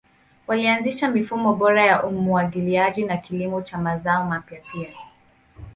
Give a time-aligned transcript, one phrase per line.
[0.47, 4.89] Walianzisha mifumo bora ya umwagiliaji na kilimo cha mazao mapya pia.